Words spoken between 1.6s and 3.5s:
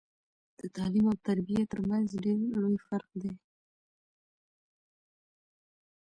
ترمنځ ډير لوي فرق دی